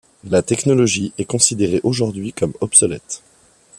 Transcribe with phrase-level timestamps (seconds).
[0.23, 3.21] La technologie est considérée aujourd’hui comme obsolète.